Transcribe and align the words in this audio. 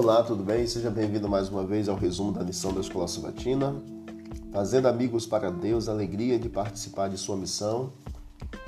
Olá, 0.00 0.22
tudo 0.22 0.44
bem? 0.44 0.64
Seja 0.64 0.92
bem-vindo 0.92 1.28
mais 1.28 1.48
uma 1.48 1.66
vez 1.66 1.88
ao 1.88 1.96
resumo 1.96 2.30
da 2.30 2.40
lição 2.40 2.72
da 2.72 2.80
Escola 2.80 3.08
Sabatina. 3.08 3.74
Fazendo 4.52 4.86
amigos 4.86 5.26
para 5.26 5.50
Deus, 5.50 5.88
a 5.88 5.92
alegria 5.92 6.38
de 6.38 6.48
participar 6.48 7.08
de 7.08 7.18
sua 7.18 7.36
missão 7.36 7.92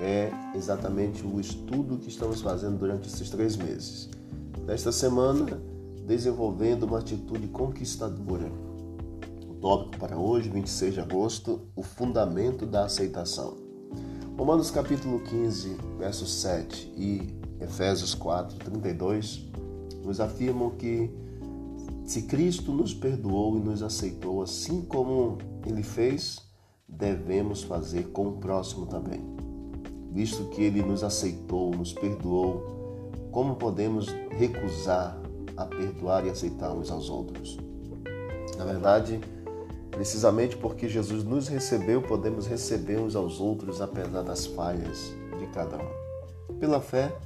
é 0.00 0.32
exatamente 0.56 1.24
o 1.24 1.38
estudo 1.38 1.98
que 1.98 2.08
estamos 2.08 2.40
fazendo 2.40 2.78
durante 2.78 3.06
esses 3.06 3.30
três 3.30 3.56
meses. 3.56 4.10
Nesta 4.66 4.90
semana, 4.90 5.62
desenvolvendo 6.04 6.82
uma 6.82 6.98
atitude 6.98 7.46
conquistadora. 7.46 8.50
O 9.48 9.54
tópico 9.54 9.98
para 10.00 10.18
hoje, 10.18 10.48
26 10.48 10.94
de 10.94 11.00
agosto, 11.00 11.60
o 11.76 11.84
fundamento 11.84 12.66
da 12.66 12.86
aceitação. 12.86 13.56
Romanos 14.36 14.72
capítulo 14.72 15.20
15, 15.20 15.76
versos 15.96 16.40
7 16.40 16.92
e 16.96 17.38
Efésios 17.60 18.16
4, 18.16 18.58
32 18.58 19.48
nos 20.04 20.20
afirmam 20.20 20.70
que 20.70 21.10
se 22.04 22.22
Cristo 22.22 22.72
nos 22.72 22.92
perdoou 22.92 23.56
e 23.56 23.60
nos 23.60 23.82
aceitou 23.82 24.42
assim 24.42 24.82
como 24.82 25.38
ele 25.64 25.82
fez, 25.82 26.42
devemos 26.88 27.62
fazer 27.62 28.08
com 28.08 28.28
o 28.28 28.32
próximo 28.32 28.86
também. 28.86 29.20
Visto 30.10 30.46
que 30.46 30.62
ele 30.62 30.82
nos 30.82 31.04
aceitou, 31.04 31.70
nos 31.70 31.92
perdoou, 31.92 33.10
como 33.30 33.54
podemos 33.54 34.08
recusar 34.30 35.16
a 35.56 35.64
perdoar 35.64 36.26
e 36.26 36.30
aceitar 36.30 36.72
uns 36.72 36.90
aos 36.90 37.08
outros? 37.08 37.58
Na 38.58 38.64
verdade, 38.64 39.20
precisamente 39.90 40.56
porque 40.56 40.88
Jesus 40.88 41.22
nos 41.22 41.46
recebeu, 41.46 42.02
podemos 42.02 42.46
receber 42.46 42.98
uns 42.98 43.14
aos 43.14 43.40
outros 43.40 43.80
apesar 43.80 44.22
das 44.22 44.46
falhas 44.46 45.14
de 45.38 45.46
cada 45.48 45.76
um. 45.76 46.56
Pela 46.58 46.80
fé, 46.80 47.16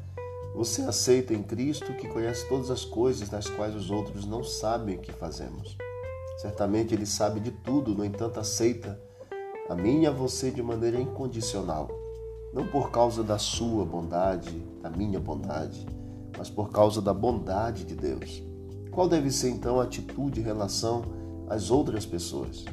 você 0.54 0.82
aceita 0.82 1.34
em 1.34 1.42
Cristo 1.42 1.92
que 1.94 2.06
conhece 2.06 2.48
todas 2.48 2.70
as 2.70 2.84
coisas 2.84 3.28
das 3.28 3.50
quais 3.50 3.74
os 3.74 3.91
outros 3.91 4.24
não 4.24 4.44
sabem 4.44 4.97
o 4.97 5.00
que 5.00 5.12
fazemos. 5.12 5.77
Certamente 6.38 6.94
Ele 6.94 7.06
sabe 7.06 7.41
de 7.41 7.50
tudo, 7.50 7.92
no 7.92 8.05
entanto, 8.05 8.38
aceita 8.38 9.00
a 9.69 9.75
mim 9.75 10.02
e 10.02 10.06
a 10.06 10.12
você 10.12 10.52
de 10.52 10.62
maneira 10.62 11.00
incondicional. 11.00 11.88
Não 12.52 12.69
por 12.69 12.92
causa 12.92 13.25
da 13.25 13.36
sua 13.36 13.84
bondade, 13.84 14.56
da 14.80 14.88
minha 14.88 15.19
bondade, 15.19 15.84
mas 16.38 16.48
por 16.48 16.70
causa 16.70 17.02
da 17.02 17.12
bondade 17.12 17.84
de 17.84 17.97
Deus. 17.97 18.41
Qual 18.92 19.08
deve 19.08 19.32
ser 19.32 19.50
então 19.50 19.80
a 19.80 19.84
atitude 19.84 20.41
em 20.41 20.44
relação 20.44 21.02
às 21.48 21.69
outras 21.69 22.06
pessoas? 22.06 22.64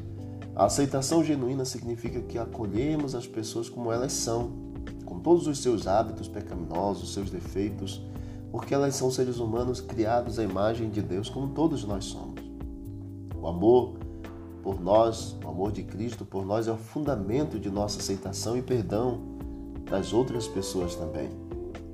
A 0.54 0.66
aceitação 0.66 1.24
genuína 1.24 1.64
significa 1.64 2.20
que 2.20 2.38
acolhemos 2.38 3.16
as 3.16 3.26
pessoas 3.26 3.68
como 3.68 3.90
elas 3.90 4.12
são 4.12 4.71
com 5.04 5.20
todos 5.20 5.46
os 5.46 5.58
seus 5.58 5.86
hábitos 5.86 6.28
pecaminosos, 6.28 7.12
seus 7.12 7.30
defeitos, 7.30 8.02
porque 8.50 8.74
elas 8.74 8.94
são 8.94 9.10
seres 9.10 9.38
humanos 9.38 9.80
criados 9.80 10.38
à 10.38 10.44
imagem 10.44 10.90
de 10.90 11.00
Deus, 11.00 11.28
como 11.28 11.48
todos 11.48 11.84
nós 11.84 12.04
somos. 12.04 12.42
O 13.40 13.46
amor 13.46 13.94
por 14.62 14.80
nós, 14.80 15.36
o 15.44 15.48
amor 15.48 15.72
de 15.72 15.82
Cristo 15.82 16.24
por 16.24 16.44
nós 16.44 16.68
é 16.68 16.72
o 16.72 16.76
fundamento 16.76 17.58
de 17.58 17.70
nossa 17.70 17.98
aceitação 17.98 18.56
e 18.56 18.62
perdão 18.62 19.20
das 19.90 20.12
outras 20.12 20.46
pessoas 20.46 20.94
também. 20.94 21.28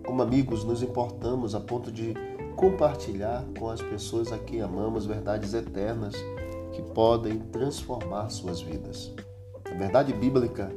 Como 0.05 0.23
amigos, 0.23 0.65
nos 0.65 0.83
importamos 0.83 1.55
a 1.55 1.61
ponto 1.61 1.91
de 1.91 2.15
compartilhar 2.57 3.45
com 3.59 3.71
as 3.71 3.81
pessoas 3.81 4.33
a 4.33 4.39
quem 4.39 4.61
amamos 4.61 5.07
verdades 5.07 5.55
eternas 5.55 6.15
que 6.73 6.83
podem 6.83 7.39
transformar 7.39 8.29
suas 8.31 8.61
vidas. 8.61 9.13
A 9.71 9.75
verdade 9.75 10.13
bíblica 10.13 10.71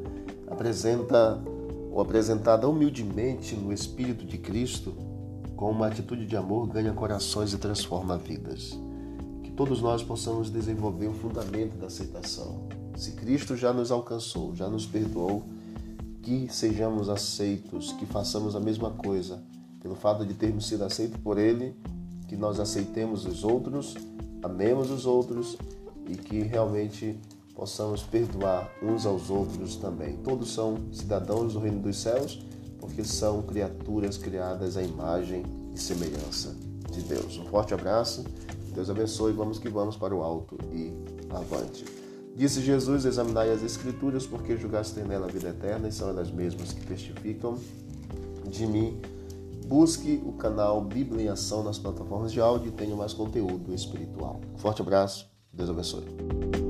apresenta 0.48 1.42
ou 1.92 2.00
apresentada 2.00 2.68
humildemente 2.70 3.54
no 3.56 3.74
Espírito 3.74 4.26
de 4.26 4.38
Cristo, 4.38 4.96
com 5.58 5.70
uma 5.70 5.88
atitude 5.88 6.26
de 6.26 6.38
amor, 6.38 6.68
ganha 6.68 6.94
corações 6.94 7.54
e 7.54 7.58
transforma 7.58 8.18
vidas. 8.18 8.80
Que 9.44 9.52
todos 9.52 9.82
nós 9.82 10.02
possamos 10.02 10.50
desenvolver 10.50 11.08
o 11.08 11.14
fundamento 11.14 11.78
da 11.78 11.88
aceitação. 11.88 12.68
Se 12.96 13.12
Cristo 13.12 13.58
já 13.58 13.74
nos 13.74 13.92
alcançou, 13.92 14.56
já 14.56 14.70
nos 14.70 14.86
perdoou, 14.86 15.44
que 16.22 16.48
sejamos 16.50 17.10
aceitos, 17.10 17.92
que 17.94 18.06
façamos 18.06 18.56
a 18.56 18.60
mesma 18.60 18.92
coisa, 18.92 19.44
pelo 19.82 19.96
fato 19.96 20.26
de 20.26 20.34
termos 20.34 20.68
sido 20.68 20.84
aceitos 20.86 21.20
por 21.20 21.38
Ele, 21.38 21.76
que 22.28 22.38
nós 22.38 22.60
aceitemos 22.60 23.26
os 23.26 23.44
outros, 23.44 23.96
amemos 24.42 24.90
os 24.90 25.06
outros 25.06 25.58
e 26.08 26.16
que 26.16 26.42
realmente 26.42 27.20
possamos 27.56 28.04
perdoar 28.04 28.72
uns 28.82 29.06
aos 29.06 29.30
outros 29.30 29.76
também. 29.76 30.18
Todos 30.18 30.54
são 30.54 30.78
cidadãos 30.92 31.54
do 31.54 31.60
reino 31.60 31.82
dos 31.82 31.98
céus, 31.98 32.46
porque 32.80 33.04
são 33.04 33.42
criaturas 33.42 34.18
criadas 34.18 34.78
à 34.78 34.84
imagem 34.84 35.44
e 35.74 35.80
semelhança 35.80 36.56
de 36.92 37.02
Deus. 37.02 37.38
Um 37.38 37.46
forte 37.46 37.74
abraço, 37.74 38.24
Deus 38.74 38.90
abençoe, 38.90 39.34
vamos 39.34 39.60
que 39.60 39.70
vamos 39.70 39.96
para 39.96 40.16
o 40.16 40.22
alto 40.22 40.58
e 40.72 40.92
avante. 41.30 41.86
Disse 42.36 42.62
Jesus: 42.62 43.06
Examinai 43.06 43.52
as 43.52 43.62
Escrituras, 43.62 44.26
porque 44.26 44.58
julgaste 44.58 45.00
nela 45.02 45.28
a 45.28 45.30
vida 45.30 45.50
eterna, 45.50 45.88
e 45.88 45.92
são 45.92 46.10
elas 46.10 46.32
mesmas 46.32 46.72
que 46.72 46.86
testificam 46.86 47.58
de 48.48 48.66
mim. 48.66 49.00
Busque 49.68 50.22
o 50.26 50.34
canal 50.34 50.82
Bíblia 50.82 51.26
em 51.26 51.30
Ação 51.30 51.64
nas 51.64 51.80
plataformas 51.80 52.32
de 52.32 52.42
áudio 52.42 52.70
e 52.70 52.72
tenha 52.72 52.96
mais 52.96 53.14
conteúdo 53.14 53.74
espiritual. 53.74 54.42
Forte 54.58 54.82
abraço, 54.82 55.30
Deus 55.54 55.70
abençoe. 55.70 56.61